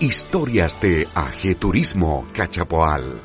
[0.00, 3.22] Historias de Ajeturismo Cachapoal.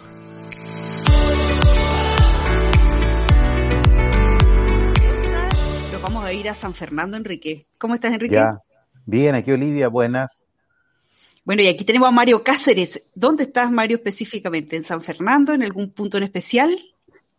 [5.92, 7.66] Nos vamos a ir a San Fernando, Enrique.
[7.80, 8.36] ¿Cómo estás, Enrique?
[8.36, 8.60] Ya.
[9.08, 10.46] Bien, aquí Olivia, buenas.
[11.44, 13.04] Bueno, y aquí tenemos a Mario Cáceres.
[13.16, 14.76] ¿Dónde estás, Mario, específicamente?
[14.76, 15.54] ¿En San Fernando?
[15.54, 16.70] ¿En algún punto en especial?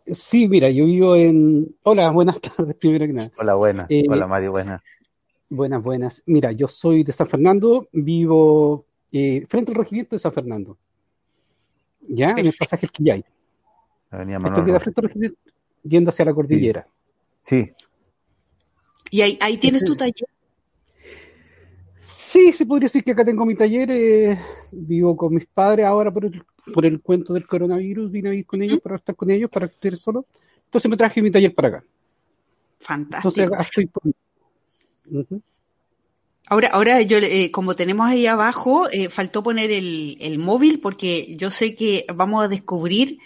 [0.07, 1.77] Sí, mira, yo vivo en...
[1.85, 3.31] Hola, buenas tardes, primero que nada.
[3.39, 3.87] Hola, buenas.
[3.91, 4.83] Eh, Hola, Mario, buenas.
[5.49, 6.23] Buenas, buenas.
[6.27, 10.77] Mira, yo soy de San Fernando, vivo eh, frente al regimiento de San Fernando.
[12.09, 12.31] ¿Ya?
[12.31, 13.25] En el pasaje Quillay.
[14.11, 15.39] Avenida Esto queda frente al regimiento,
[15.83, 16.87] yendo hacia la cordillera.
[17.43, 17.73] Sí,
[19.11, 20.29] Y ahí, ahí tienes tu taller.
[21.97, 23.91] Sí, se podría decir que acá tengo mi taller.
[23.91, 24.39] eh,
[24.73, 26.43] vivo con mis padres ahora por el,
[26.73, 28.11] por el cuento del coronavirus.
[28.11, 30.27] Vine a vivir con ellos para estar con ellos, para estudiar solo.
[30.65, 31.85] Entonces me traje mi taller para acá.
[32.79, 33.29] Fantástico.
[33.29, 34.03] Entonces acá estoy por...
[36.51, 41.35] Ahora, ahora yo, eh, como tenemos ahí abajo, eh, faltó poner el, el móvil porque
[41.37, 43.19] yo sé que vamos a descubrir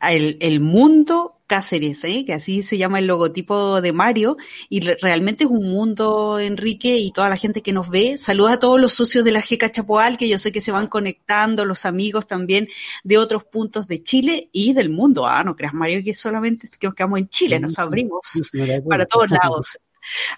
[0.00, 2.24] el, el mundo Cáceres, ¿eh?
[2.24, 4.36] que así se llama el logotipo de Mario,
[4.68, 8.16] y re- realmente es un mundo, Enrique, y toda la gente que nos ve.
[8.18, 10.86] Saludos a todos los socios de la GECA Chapoal, que yo sé que se van
[10.86, 12.68] conectando, los amigos también
[13.04, 15.26] de otros puntos de Chile y del mundo.
[15.26, 18.52] Ah, no creas, Mario, que solamente que nos quedamos en Chile, nos abrimos
[18.86, 19.78] para todos lados.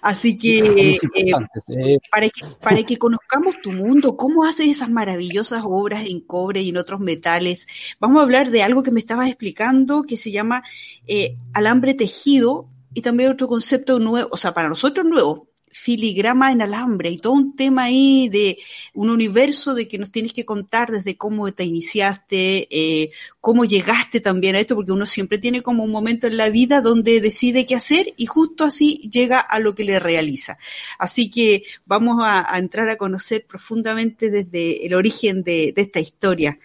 [0.01, 5.63] Así que eh, eh, para que, para que conozcamos tu mundo, cómo haces esas maravillosas
[5.65, 7.67] obras en cobre y en otros metales.
[7.99, 10.63] Vamos a hablar de algo que me estabas explicando que se llama
[11.07, 16.61] eh, alambre tejido y también otro concepto nuevo, o sea, para nosotros nuevo, filigrama en
[16.61, 18.57] alambre y todo un tema ahí de
[18.93, 24.19] un universo de que nos tienes que contar desde cómo te iniciaste, eh, cómo llegaste
[24.19, 27.65] también a esto, porque uno siempre tiene como un momento en la vida donde decide
[27.65, 30.57] qué hacer y justo así llega a lo que le realiza.
[30.99, 35.99] Así que vamos a, a entrar a conocer profundamente desde el origen de, de esta
[35.99, 36.57] historia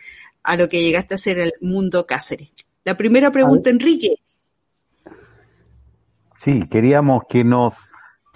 [0.43, 2.51] a lo que llegaste a ser el mundo Cáceres.
[2.85, 4.17] La primera pregunta, Enrique.
[6.37, 7.75] sí, queríamos que nos,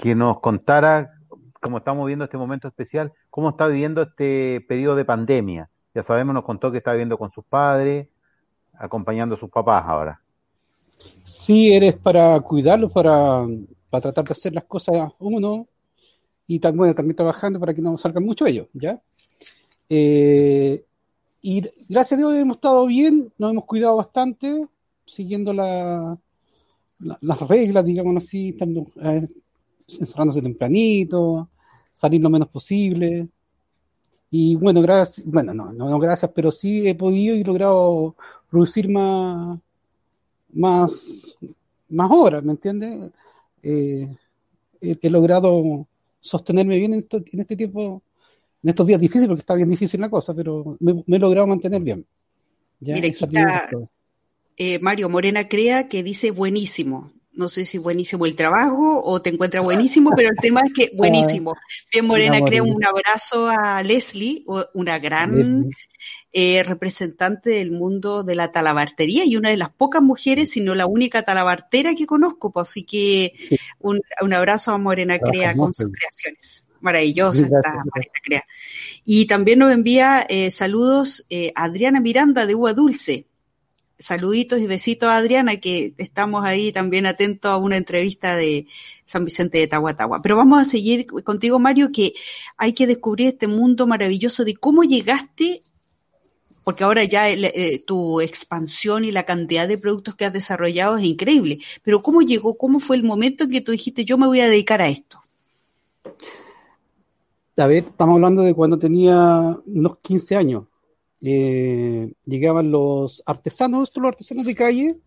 [0.02, 1.12] que nos contara,
[1.60, 5.70] como estamos viendo este momento especial, cómo está viviendo este periodo de pandemia.
[5.94, 8.08] Ya sabemos, nos contó que está viviendo con sus padres,
[8.74, 10.20] acompañando a sus papás ahora.
[11.22, 13.46] Sí, eres para cuidarlos, para,
[13.90, 15.68] para tratar de hacer las cosas uno
[16.48, 19.00] y tam- bueno, también trabajando para que no salgan mucho ellos, ¿ya?
[19.88, 20.84] Eh,
[21.42, 24.66] y gracias a Dios hemos estado bien, nos hemos cuidado bastante,
[25.06, 26.18] siguiendo la-
[26.98, 29.28] las reglas, digamos así, estando, eh,
[30.00, 31.48] encerrándose tempranito,
[31.92, 33.28] salir lo menos posible.
[34.30, 38.16] Y bueno, gracias, bueno, no, no, gracias, pero sí he podido y logrado
[38.50, 39.58] producir más,
[40.52, 41.36] más,
[41.90, 43.12] más horas, ¿me entiendes?
[43.62, 44.08] Eh,
[44.82, 45.86] he, he logrado
[46.20, 48.02] sostenerme bien en, esto- en este tiempo,
[48.62, 51.46] en estos días difíciles, porque está bien difícil la cosa, pero me, me he logrado
[51.48, 52.06] mantener bien.
[52.80, 53.88] Ya, Mira, aquí está-.
[54.56, 57.12] Eh, Mario Morena Crea que dice buenísimo.
[57.34, 60.90] No sé si buenísimo el trabajo o te encuentra buenísimo, pero el tema es que
[60.96, 61.56] buenísimo.
[61.90, 64.44] Bien, Morena Crea, un abrazo a Leslie,
[64.74, 65.70] una gran
[66.32, 70.74] eh, representante del mundo de la talabartería y una de las pocas mujeres, si no
[70.74, 72.52] la única talabartera que conozco.
[72.52, 73.32] pues, así que
[73.80, 76.66] un, un abrazo a Morena Crea con sus creaciones.
[76.80, 77.84] Maravillosa está.
[77.94, 78.44] Morena Crea.
[79.04, 83.26] Y también nos envía eh, saludos eh, Adriana Miranda de Uva Dulce.
[84.02, 88.66] Saluditos y besitos a Adriana, que estamos ahí también atentos a una entrevista de
[89.06, 90.20] San Vicente de Tahuatahua.
[90.22, 92.14] Pero vamos a seguir contigo, Mario, que
[92.56, 95.62] hay que descubrir este mundo maravilloso de cómo llegaste,
[96.64, 100.96] porque ahora ya el- eh, tu expansión y la cantidad de productos que has desarrollado
[100.96, 101.60] es increíble.
[101.84, 104.48] Pero cómo llegó, cómo fue el momento en que tú dijiste, yo me voy a
[104.48, 105.20] dedicar a esto.
[107.54, 110.64] Ver, estamos hablando de cuando tenía unos 15 años.
[111.22, 115.00] Eh, llegaban los artesanos, los artesanos de calle,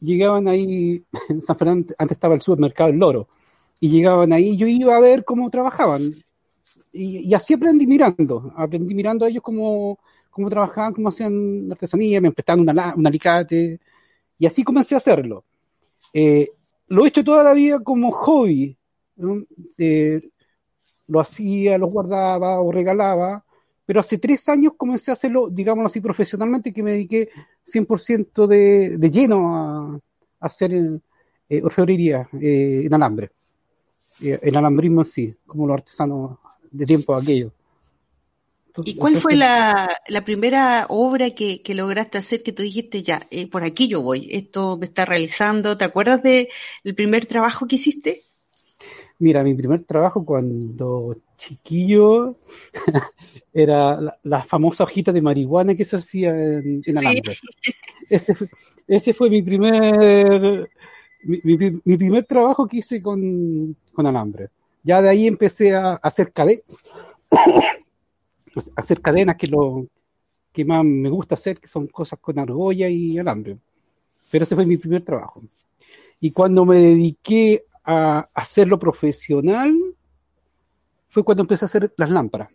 [0.00, 3.28] llegaban ahí, en San Fernando, antes estaba el supermercado El Loro,
[3.80, 6.14] y llegaban ahí, yo iba a ver cómo trabajaban.
[6.92, 9.98] Y, y así aprendí mirando, aprendí mirando a ellos cómo,
[10.30, 12.60] cómo trabajaban, cómo hacían artesanía, me prestaban
[12.96, 13.80] un alicate,
[14.38, 15.44] y así comencé a hacerlo.
[16.12, 16.50] Eh,
[16.88, 18.76] lo he hecho toda la vida como hobby.
[19.78, 20.20] Eh,
[21.08, 23.44] lo hacía, lo guardaba o regalaba,
[23.86, 27.30] pero hace tres años comencé a hacerlo, digámoslo así, profesionalmente, que me dediqué
[27.64, 30.72] 100% de, de lleno a, a hacer
[31.48, 33.30] eh, orfebrería eh, en alambre,
[34.20, 36.38] eh, el alambrismo en sí, como los artesanos
[36.70, 37.52] de tiempo aquello.
[38.84, 43.22] ¿Y cuál fue la, la primera obra que, que lograste hacer que tú dijiste, ya,
[43.30, 45.78] eh, por aquí yo voy, esto me está realizando?
[45.78, 46.48] ¿Te acuerdas de
[46.84, 48.22] el primer trabajo que hiciste?
[49.18, 52.36] Mira, mi primer trabajo cuando chiquillo
[53.54, 57.34] era la, la, famosa hojita de marihuana que se hacía en, en alambre.
[57.34, 57.72] Sí.
[58.08, 58.48] Ese, fue,
[58.86, 60.68] ese, fue mi primer
[61.22, 64.48] mi, mi, mi, primer trabajo que hice con, con alambre.
[64.82, 66.62] Ya de ahí empecé a, a hacer cadenas,
[68.76, 69.86] hacer cadenas que lo
[70.52, 73.58] que más me gusta hacer, que son cosas con argolla y alambre.
[74.30, 75.42] Pero ese fue mi primer trabajo.
[76.20, 79.72] Y cuando me dediqué a hacerlo profesional
[81.08, 82.50] fue cuando empecé a hacer las lámparas.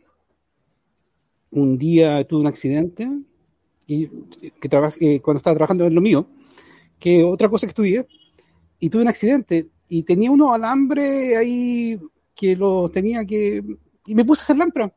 [1.51, 3.09] Un día tuve un accidente
[3.87, 6.27] y que trabajé, cuando estaba trabajando en lo mío,
[6.99, 8.07] que otra cosa que estudié,
[8.79, 11.99] y tuve un accidente y tenía unos alambre ahí
[12.35, 13.63] que lo tenía que
[14.05, 14.93] y me puse a hacer lámpara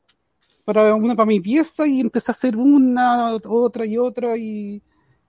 [0.65, 4.83] para una para mi pieza y empecé a hacer una, otra y otra y,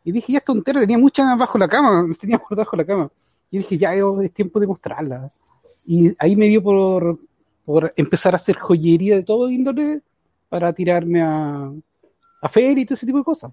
[0.03, 3.11] y dije, ya es tontero, tenía muchas bajo la cama, tenía por bajo la cama.
[3.51, 5.31] Y dije, ya es tiempo de mostrarla.
[5.85, 7.19] Y ahí me dio por,
[7.63, 10.01] por empezar a hacer joyería de todo índole
[10.49, 11.71] para tirarme a,
[12.41, 13.51] a feria y todo ese tipo de cosas.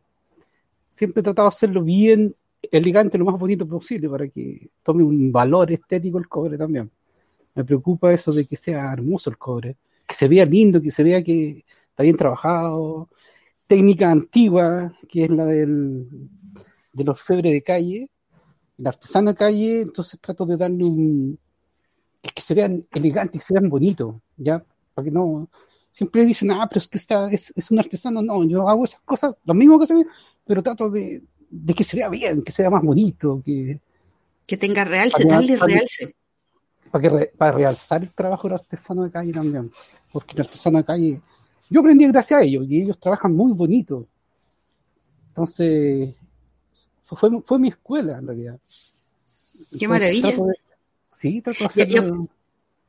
[0.88, 2.34] Siempre he tratado de hacerlo bien
[2.70, 6.90] elegante, lo más bonito posible, para que tome un valor estético el cobre también.
[7.54, 11.02] Me preocupa eso de que sea hermoso el cobre, que se vea lindo, que se
[11.02, 13.08] vea que está bien trabajado.
[13.66, 15.66] Técnica antigua, que es la de
[17.04, 18.10] los febres de calle,
[18.78, 21.38] el artesano de calle, entonces trato de darle un.
[22.22, 24.64] que se vean elegantes, que se vean bonitos, ¿ya?
[24.94, 25.48] Para que no.
[25.90, 28.22] Siempre dicen, ah, pero usted está, es, es un artesano.
[28.22, 30.06] No, yo hago esas cosas, lo mismo que se
[30.46, 33.80] pero trato de, de que se vea bien, que se vea más bonito, que.
[34.46, 36.16] Que tenga realce, darle realce.
[36.90, 39.70] Para, que, para realzar el trabajo del artesano de calle también.
[40.12, 41.22] Porque el artesano de calle.
[41.70, 44.06] Yo aprendí gracias a ellos, y ellos trabajan muy bonito.
[45.28, 46.14] Entonces,
[47.16, 48.58] fue, fue mi escuela en realidad.
[49.78, 50.28] Qué maravilla.
[50.28, 50.54] Trato de,
[51.10, 52.28] sí, trato de y, y,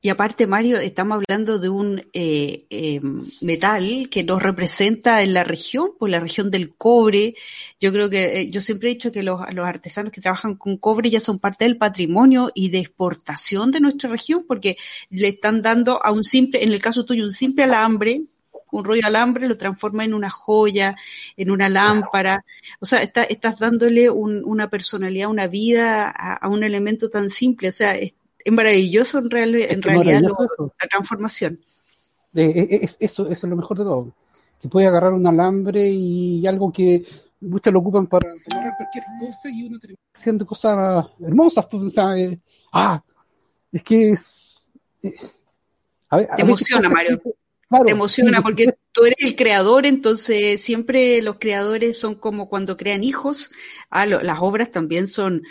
[0.02, 3.00] y, aparte, Mario, estamos hablando de un eh, eh,
[3.42, 7.36] metal que nos representa en la región, pues la región del cobre.
[7.80, 10.78] Yo creo que, eh, yo siempre he dicho que los, los, artesanos que trabajan con
[10.78, 14.78] cobre ya son parte del patrimonio y de exportación de nuestra región, porque
[15.10, 18.24] le están dando a un simple, en el caso tuyo, un simple alambre,
[18.74, 20.96] un rollo de alambre, lo transforma en una joya,
[21.38, 22.44] en una lámpara.
[22.80, 27.30] O sea, está, estás dándole un, una personalidad, una vida a, a, un elemento tan
[27.30, 27.70] simple.
[27.70, 31.60] O sea, es, es maravilloso en, real, en es realidad lo, la transformación.
[32.36, 34.12] Eh, es, eso, eso es lo mejor de todo.
[34.60, 37.06] Que puede agarrar un alambre y algo que
[37.42, 41.68] muchos lo ocupan para tomar cualquier cosa y uno termina haciendo cosas hermosas.
[41.70, 42.40] Pues, o sea, eh,
[42.72, 43.04] ah,
[43.72, 44.74] es que es.
[45.04, 45.14] Eh,
[46.10, 47.22] a ver, a Te emociona, Mario.
[47.74, 48.44] Claro, te emociona sí.
[48.44, 53.52] porque tú eres el creador, entonces siempre los creadores son como cuando crean hijos.
[53.90, 55.42] Ah, lo, las obras también son,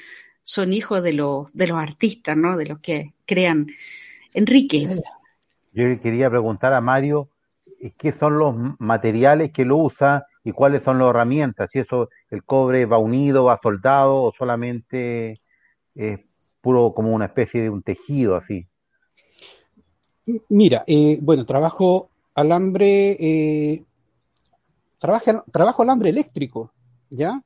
[0.45, 2.57] son hijos de los, de los artistas, ¿no?
[2.57, 3.67] De los que crean.
[4.35, 4.89] Enrique.
[5.73, 7.29] Yo quería preguntar a Mario
[7.99, 11.71] qué son los materiales que lo usa y cuáles son las herramientas.
[11.73, 15.41] Si eso, el cobre va unido, va soldado o solamente
[15.97, 16.21] es
[16.61, 18.67] puro como una especie de un tejido así.
[20.49, 23.85] Mira, eh, bueno, trabajo alambre, eh,
[24.99, 26.73] trabaja, trabajo alambre eléctrico,
[27.11, 27.43] ¿ya?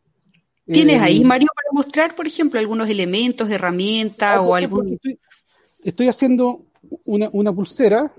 [0.67, 4.95] ¿Tienes eh, ahí, Mario, para mostrar, por ejemplo, algunos elementos, herramientas o algún...
[4.95, 5.19] Estoy,
[5.85, 6.63] estoy, haciendo
[7.05, 8.13] una, una pulsera.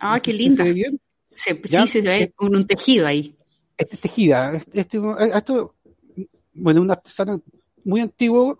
[0.00, 0.64] Ah, qué linda.
[0.64, 1.00] Se bien,
[1.34, 3.34] se, sí, se ve con un tejido ahí.
[3.76, 4.98] Este tejida, este, este,
[5.34, 5.74] esto,
[6.52, 7.42] bueno, un artesano
[7.84, 8.58] muy antiguo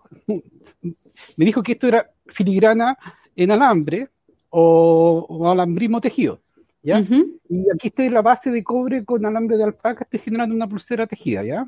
[1.37, 2.97] me dijo que esto era filigrana
[3.35, 4.09] en alambre
[4.49, 6.40] o, o alambrismo tejido.
[6.83, 6.99] ¿Ya?
[6.99, 7.39] Uh -huh.
[7.49, 11.07] Y aquí estoy la base de cobre con alambre de alpaca, estoy generando una pulsera
[11.07, 11.67] tejida, ¿ya?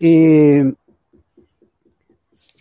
[0.00, 0.72] Eh,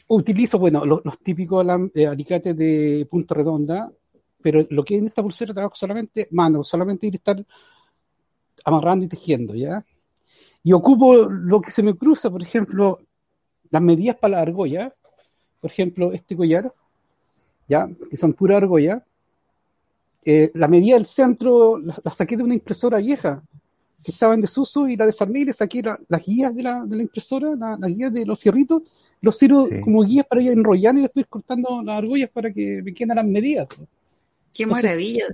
[0.08, 3.92] utilizo, bueno, los, los típicos eh, alicates de punta redonda,
[4.42, 7.46] pero lo que en esta pulsera trabajo solamente mano, solamente ir a estar
[8.64, 9.86] amarrando y tejiendo, ¿ya?
[10.64, 13.00] Y ocupo lo que se me cruza, por ejemplo,
[13.70, 14.94] las medidas para la argolla,
[15.60, 16.74] por ejemplo, este collar,
[17.68, 17.90] ¿ya?
[18.10, 19.06] Que son pura argolla,
[20.24, 23.44] eh, la medida del centro la, la, saqué de una impresora vieja
[24.04, 26.84] que estaba en desuso y la desarmé y le saqué la, las guías de la,
[26.86, 28.84] de la impresora, las la guías de los fierritos,
[29.22, 29.82] los sirvo sí.
[29.82, 33.26] como guías para ir enrollando y después cortando las argollas para que me queden las
[33.26, 33.68] medidas.
[34.54, 35.26] ¡Qué Entonces, maravilla!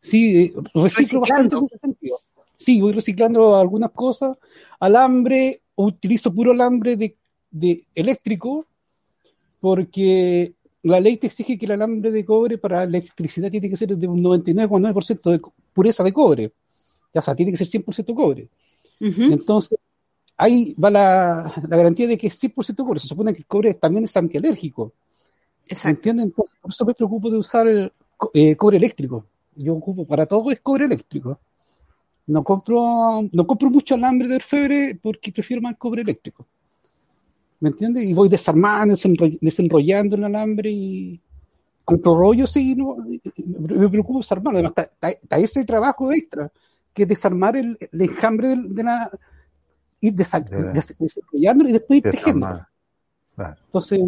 [0.00, 2.20] Sí, eh, reciclo bastante en ese sentido.
[2.56, 4.36] Sí, voy reciclando algunas cosas.
[4.80, 7.16] Alambre, utilizo puro alambre de,
[7.50, 8.66] de eléctrico
[9.60, 10.52] porque
[10.88, 14.06] la ley te exige que el alambre de cobre para electricidad tiene que ser de
[14.06, 15.40] un 99,9% de
[15.72, 16.52] pureza de cobre.
[17.12, 18.48] O sea, tiene que ser 100% cobre.
[19.00, 19.32] Uh -huh.
[19.32, 19.78] Entonces,
[20.36, 23.00] ahí va la, la, garantía de que es 100% cobre.
[23.00, 24.92] Se supone que el cobre también es antialérgico.
[25.68, 25.88] Exacto.
[25.96, 26.26] ¿Entienden?
[26.26, 27.92] Entonces, por eso me preocupo de usar el,
[28.34, 29.26] eh, cobre eléctrico.
[29.54, 31.38] Yo ocupo para todo es cobre eléctrico.
[32.26, 36.46] No compro, no compro mucho alambre de orfebre porque prefiero más cobre eléctrico.
[37.60, 38.04] ¿Me entiendes?
[38.04, 38.94] Y voy desarmando,
[39.40, 41.20] desenrollando el alambre y
[41.84, 42.96] compro rollos y no,
[43.46, 44.58] me preocupo desarmarlo.
[44.58, 46.52] Además, está, ese trabajo extra,
[46.92, 49.10] que es desarmar el, enjambre de, la.
[50.00, 52.60] ir desarrollándolo y después ir tejiendo.
[53.38, 54.00] Entonces.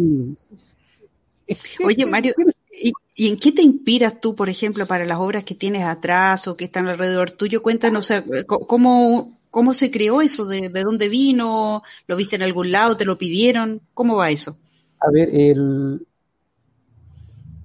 [1.85, 2.33] Oye, Mario,
[2.71, 6.55] ¿y, en qué te inspiras tú, por ejemplo, para las obras que tienes atrás o
[6.55, 7.61] que están alrededor tuyo?
[7.61, 8.13] Cuéntanos,
[8.47, 10.45] ¿cómo, cómo se creó eso?
[10.45, 11.83] ¿De, dónde vino?
[12.07, 12.97] ¿Lo viste en algún lado?
[12.97, 13.81] ¿Te lo pidieron?
[13.93, 14.57] ¿Cómo va eso?
[14.99, 16.07] A ver, el,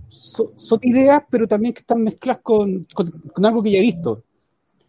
[0.09, 2.87] son, ideas, pero también que están mezcladas con,
[3.43, 4.23] algo que ya he visto.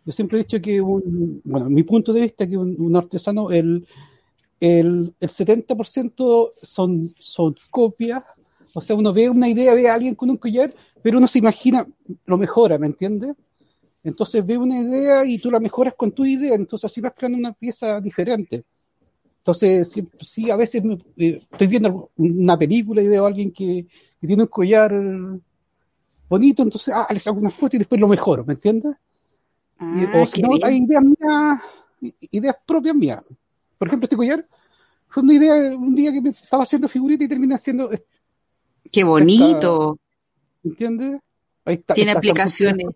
[0.06, 3.88] Yo siempre he dicho que, un, bueno, mi punto de vista, que un, artesano, el,
[4.60, 8.24] el, el 70% son, son copias
[8.74, 11.40] o sea, uno ve una idea, ve a alguien con un collar, pero uno se
[11.40, 11.88] imagina,
[12.26, 13.36] lo mejora, ¿me entiendes?
[14.08, 17.38] Entonces ve una idea y tú la mejoras con tu idea, entonces así vas creando
[17.38, 18.64] una pieza diferente.
[19.40, 20.82] Entonces, sí, a veces
[21.18, 23.86] eh, estoy viendo una película y veo a alguien que,
[24.22, 24.94] tiene un collar
[26.30, 28.96] bonito, entonces, ah, les hago una foto y después lo mejoro, ¿me entiendes?
[29.78, 31.62] Ah, o si no, hay ideas mías,
[32.32, 33.24] ideas propias mías.
[33.78, 34.48] Por ejemplo, este collar
[35.10, 37.90] fue una idea, un día que me estaba haciendo figurita y terminé haciendo
[38.90, 40.00] Qué bonito.
[40.64, 41.20] ¿Entiendes?
[41.94, 42.88] Tiene aplicaciones.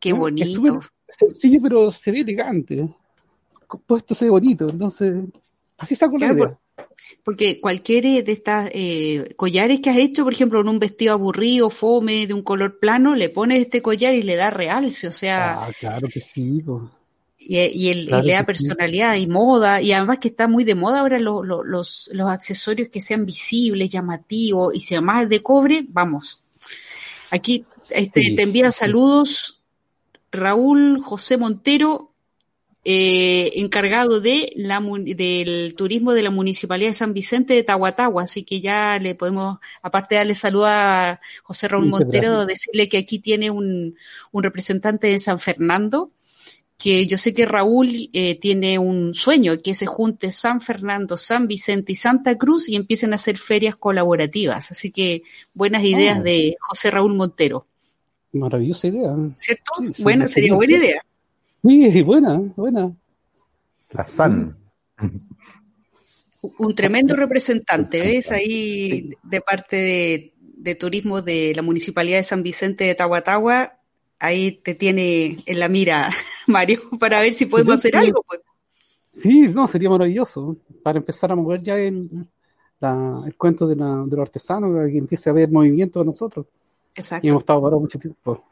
[0.00, 0.80] Qué bonito.
[1.06, 2.88] Es sencillo, pero se ve elegante.
[3.86, 4.68] Puesto se ve bonito.
[4.68, 5.24] Entonces,
[5.76, 6.58] así saco la idea.
[7.22, 11.68] Porque cualquier de estas eh, collares que has hecho, por ejemplo, en un vestido aburrido,
[11.68, 15.64] fome, de un color plano, le pones este collar y le da realce, o sea...
[15.64, 16.64] Ah, claro que sí.
[17.38, 21.18] Y, el, le da personalidad y moda, y además que está muy de moda ahora
[21.18, 21.44] los,
[22.12, 26.42] los accesorios que sean visibles, llamativos, y si además es de cobre, vamos.
[27.30, 29.59] Aquí este, te envía saludos
[30.32, 32.12] Raúl José Montero,
[32.84, 38.42] eh, encargado de la, del turismo de la Municipalidad de San Vicente de Tahuatahua, así
[38.42, 43.18] que ya le podemos, aparte de darle saludo a José Raúl Montero, decirle que aquí
[43.18, 43.96] tiene un,
[44.32, 46.10] un representante de San Fernando,
[46.80, 51.46] que yo sé que Raúl eh, tiene un sueño, que se junte San Fernando, San
[51.46, 54.70] Vicente y Santa Cruz y empiecen a hacer ferias colaborativas.
[54.70, 55.22] Así que
[55.52, 56.22] buenas ideas oh.
[56.22, 57.66] de José Raúl Montero.
[58.32, 59.16] Maravillosa idea.
[59.38, 59.72] ¿Cierto?
[59.98, 61.04] bueno, sería buena idea.
[61.62, 62.92] Sí, buena, buena.
[63.90, 64.56] La SAN.
[66.58, 68.32] Un tremendo representante, ¿ves?
[68.32, 73.78] Ahí de parte de, de turismo de la Municipalidad de San Vicente de Tahuatahua,
[74.18, 76.10] ahí te tiene en la mira,
[76.46, 78.22] Mario, para ver si podemos hacer algo.
[78.22, 78.40] Pues.
[79.10, 82.08] Sí, no, sería maravilloso para empezar a mover ya el,
[82.80, 86.46] el cuento de, la, de los artesanos, que empiece a haber movimiento de nosotros.
[87.00, 87.26] Exacto.
[87.26, 88.44] Y hemos estado parados mucho tiempo.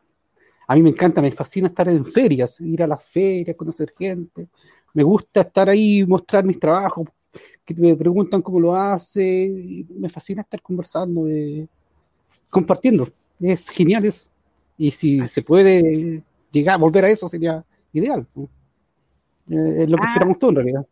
[0.66, 4.48] A mí me encanta, me fascina estar en ferias, ir a las ferias, conocer gente.
[4.92, 7.08] Me gusta estar ahí, mostrar mis trabajos,
[7.64, 9.86] que me preguntan cómo lo hace.
[9.88, 11.66] me fascina estar conversando, eh,
[12.50, 13.08] compartiendo.
[13.40, 14.26] Es genial eso.
[14.76, 18.26] Y si se puede llegar a volver a eso, sería ideal.
[19.50, 20.12] Eh, es lo que ah.
[20.12, 20.86] esperamos todos en realidad.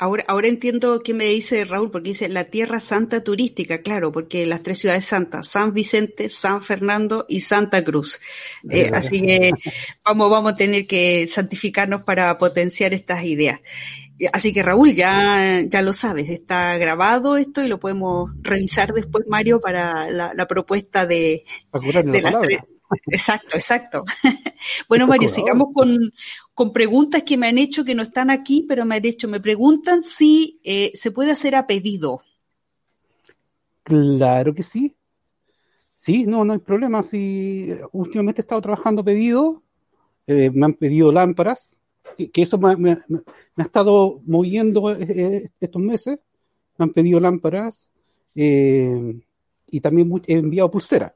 [0.00, 4.46] Ahora, ahora entiendo qué me dice Raúl, porque dice la Tierra Santa turística, claro, porque
[4.46, 8.20] las tres ciudades santas, San Vicente, San Fernando y Santa Cruz.
[8.70, 9.50] Eh, así que
[10.04, 13.60] vamos, vamos a tener que santificarnos para potenciar estas ideas.
[14.32, 19.24] Así que Raúl, ya, ya lo sabes, está grabado esto y lo podemos revisar después,
[19.28, 21.44] Mario, para la, propuesta de,
[22.04, 22.60] de las tres
[23.06, 24.04] Exacto, exacto.
[24.88, 26.12] bueno, Mario, sigamos con,
[26.72, 30.02] preguntas que me han hecho que no están aquí, pero me han hecho, me preguntan
[30.02, 32.20] si eh, se puede hacer a pedido.
[33.84, 34.96] Claro que sí.
[35.96, 37.02] Sí, no, no hay problema.
[37.04, 39.62] Si últimamente he estado trabajando pedido,
[40.26, 41.76] eh, me han pedido lámparas,
[42.16, 42.98] que, eso me,
[43.56, 46.24] ha estado moviendo eh, estos meses.
[46.76, 47.92] Me han pedido lámparas
[48.34, 51.12] y también he enviado pulseras.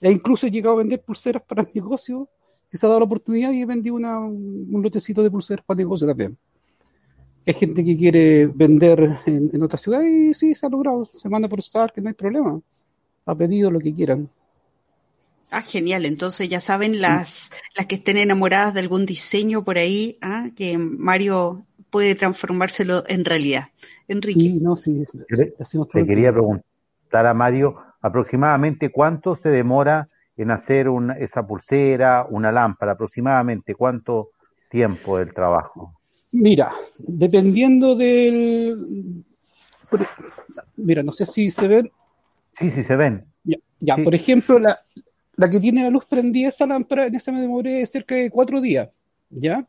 [0.00, 2.28] E incluso he llegado a vender pulseras para el negocio,
[2.70, 5.78] que se ha dado la oportunidad y he vendido una, un lotecito de pulseras para
[5.78, 6.36] negocio también.
[7.46, 11.06] Hay gente que quiere vender en, otra ciudad y sí, se ha logrado.
[11.06, 12.60] Se manda por estar, que no hay problema.
[13.24, 14.28] Ha pedido lo que quieran.
[15.50, 16.04] Ah, genial.
[16.04, 20.50] Entonces ya saben las, las que estén enamoradas de algún diseño por ahí, ¿ah?
[20.54, 23.68] que Mario puede transformárselo en realidad.
[24.08, 24.40] Enrique.
[24.40, 25.06] Sí, no, sí.
[25.90, 30.08] Te quería preguntar a Mario, aproximadamente cuánto se demora
[30.38, 30.86] en hacer
[31.18, 34.30] esa pulsera, una lámpara, aproximadamente cuánto
[34.70, 36.00] tiempo del trabajo.
[36.32, 39.24] Mira, dependiendo del...
[40.76, 41.90] Mira, no sé si se ven.
[42.54, 43.24] Sí, sí se ven.
[43.80, 44.80] Ya, por ejemplo, la,
[45.36, 48.60] la que tiene la luz prendida, esa lámpara, en esa me demoré cerca de cuatro
[48.60, 48.90] días,
[49.30, 49.66] ¿ya?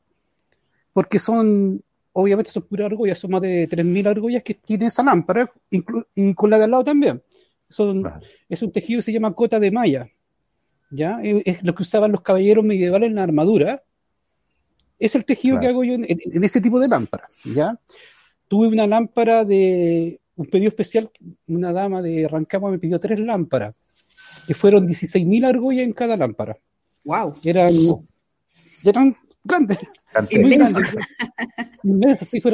[0.93, 5.51] Porque son, obviamente son puras argollas, son más de 3.000 argollas que tiene esa lámpara,
[5.69, 7.21] y con la de al lado también.
[7.69, 8.03] Son,
[8.49, 10.09] Es un tejido que se llama cota de malla,
[10.89, 11.19] ¿ya?
[11.23, 13.83] Es, lo que usaban los caballeros medievales en la armadura.
[14.97, 17.79] Es el tejido que hago yo en, ese tipo de lámpara, ¿ya?
[18.49, 21.09] Tuve una lámpara de un pedido especial,
[21.47, 23.75] una dama de Rancagua me pidió tres lámparas,
[24.47, 26.57] que fueron 16.000 argollas en cada lámpara.
[27.05, 27.35] ¡Wow!
[27.45, 27.71] Eran,
[28.83, 29.79] eran grandes.
[30.31, 30.83] Muy grandes.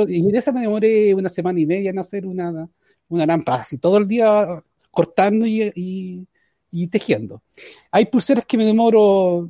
[0.07, 2.67] y de esa me demoré una semana y media en hacer una,
[3.09, 6.27] una lámpara, así todo el día cortando y,
[6.87, 7.41] tejiendo.
[7.91, 9.49] Hay pulseras que me demoro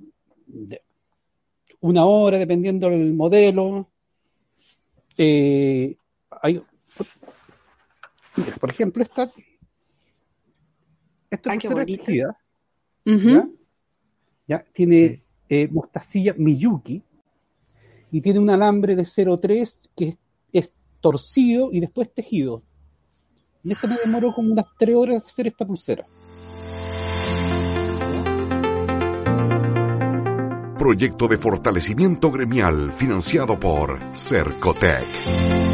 [1.82, 3.90] una hora dependiendo del modelo.
[5.18, 5.96] Eh,
[6.42, 6.62] hay,
[8.60, 9.32] por ejemplo, esta,
[11.30, 12.38] esta pulsera tejida,
[14.48, 14.66] ¿ya?
[14.74, 17.04] tiene eh, mostacilla Miyuki
[18.12, 20.18] y tiene un alambre de 0,3 que
[20.52, 22.64] es torcido y después tejido.
[23.64, 26.06] Y esto me demoró como unas tres horas hacer esta pulsera.
[30.78, 35.65] Proyecto de fortalecimiento gremial financiado por Cercotec.